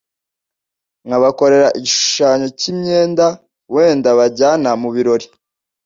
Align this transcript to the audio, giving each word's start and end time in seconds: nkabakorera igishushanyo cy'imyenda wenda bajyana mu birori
nkabakorera 1.07 1.67
igishushanyo 1.77 2.47
cy'imyenda 2.59 3.25
wenda 3.73 4.09
bajyana 4.19 4.69
mu 4.81 4.89
birori 4.95 5.27